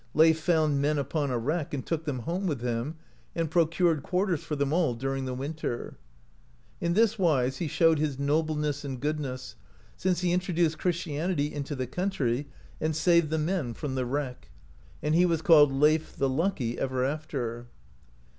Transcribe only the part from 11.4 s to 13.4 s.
into the country, and saved the